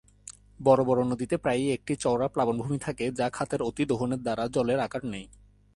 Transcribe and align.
বড়ো 0.59 0.83
বড়ো 0.85 1.03
নদীতে 1.03 1.35
প্রায়ই 1.37 1.71
একটা 1.71 1.93
চওড়া 1.95 2.27
প্লাবনভূমি 2.27 2.77
থাকে 2.77 3.05
যা 3.11 3.29
খাতের 3.29 3.61
অতি-দোহনের 3.61 4.21
দ্বারা 4.21 4.43
জলের 4.47 4.79
আকার 4.79 5.03
নেয়। 5.05 5.27